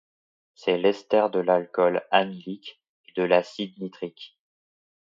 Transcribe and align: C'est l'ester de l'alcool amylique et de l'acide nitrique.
C'est 0.55 0.79
l'ester 0.79 1.27
de 1.31 1.37
l'alcool 1.37 2.01
amylique 2.09 2.81
et 3.07 3.11
de 3.21 3.21
l'acide 3.21 3.77
nitrique. 3.77 4.35